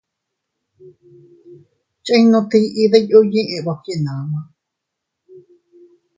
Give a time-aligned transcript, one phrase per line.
[2.05, 4.39] Chinnu tiʼi diyu yiʼi bagyenama.